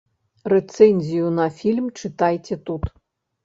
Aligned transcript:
Рэцэнзію 0.53 1.27
на 1.41 1.47
фільм 1.59 1.93
чытайце 2.05 2.61
тут. 2.71 2.93